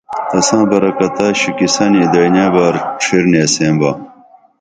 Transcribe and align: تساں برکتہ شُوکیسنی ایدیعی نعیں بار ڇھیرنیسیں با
تساں 0.29 0.63
برکتہ 0.69 1.25
شُوکیسنی 1.39 1.99
ایدیعی 2.01 2.29
نعیں 2.33 2.51
بار 2.55 2.75
ڇھیرنیسیں 3.01 3.73
با 3.79 3.91